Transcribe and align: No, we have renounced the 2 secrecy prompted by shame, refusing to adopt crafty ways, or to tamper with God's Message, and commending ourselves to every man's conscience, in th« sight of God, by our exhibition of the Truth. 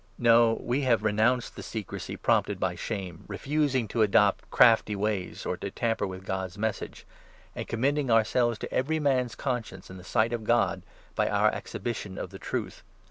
No, 0.17 0.57
we 0.63 0.81
have 0.81 1.03
renounced 1.03 1.55
the 1.55 1.61
2 1.61 1.67
secrecy 1.69 2.15
prompted 2.15 2.59
by 2.59 2.73
shame, 2.73 3.23
refusing 3.27 3.87
to 3.89 4.01
adopt 4.01 4.49
crafty 4.49 4.95
ways, 4.95 5.45
or 5.45 5.55
to 5.57 5.69
tamper 5.69 6.07
with 6.07 6.25
God's 6.25 6.57
Message, 6.57 7.05
and 7.55 7.67
commending 7.67 8.09
ourselves 8.09 8.57
to 8.57 8.73
every 8.73 8.97
man's 8.99 9.35
conscience, 9.35 9.91
in 9.91 9.97
th« 9.97 10.07
sight 10.07 10.33
of 10.33 10.43
God, 10.43 10.81
by 11.13 11.29
our 11.29 11.51
exhibition 11.53 12.17
of 12.17 12.31
the 12.31 12.39
Truth. 12.39 12.81